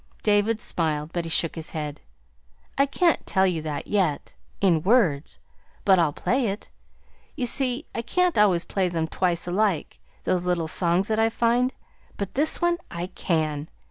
David 0.23 0.59
smiled, 0.59 1.11
but 1.13 1.25
he 1.25 1.29
shook 1.29 1.53
his 1.53 1.69
head. 1.69 2.01
"I 2.75 2.87
can't 2.87 3.23
tell 3.27 3.45
you 3.45 3.61
that 3.61 3.85
yet 3.85 4.33
in 4.59 4.81
words; 4.81 5.37
but 5.85 5.99
I'll 5.99 6.11
play 6.11 6.47
it. 6.47 6.71
You 7.35 7.45
see, 7.45 7.85
I 7.93 8.01
can't 8.01 8.35
always 8.35 8.65
play 8.65 8.89
them 8.89 9.07
twice 9.07 9.45
alike, 9.45 9.99
those 10.23 10.47
little 10.47 10.67
songs 10.67 11.07
that 11.09 11.19
I 11.19 11.29
find, 11.29 11.71
but 12.17 12.33
this 12.33 12.59
one 12.59 12.79
I 12.89 13.11
can. 13.13 13.69